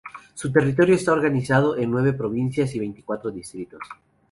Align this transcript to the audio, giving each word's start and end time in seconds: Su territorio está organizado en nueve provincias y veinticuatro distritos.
Su 0.33 0.51
territorio 0.51 0.95
está 0.95 1.13
organizado 1.13 1.77
en 1.77 1.91
nueve 1.91 2.13
provincias 2.13 2.73
y 2.73 2.79
veinticuatro 2.79 3.29
distritos. 3.29 3.81